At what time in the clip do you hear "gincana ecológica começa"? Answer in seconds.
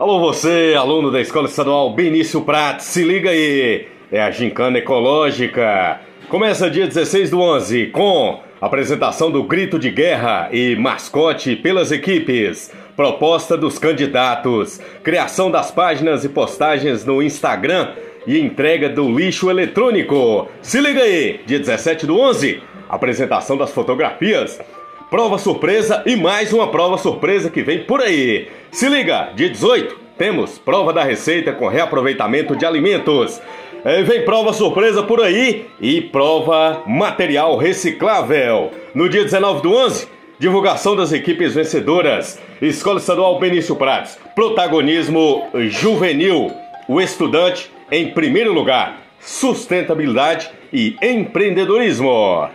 4.30-6.70